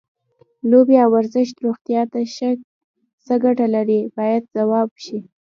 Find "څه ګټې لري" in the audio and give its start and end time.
3.25-3.99